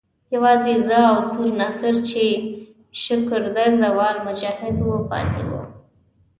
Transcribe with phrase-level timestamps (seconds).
[0.35, 2.23] یوازې زه او سور ناصر چې
[3.03, 5.61] شکر درده وال مجاهد وو پاتې وو.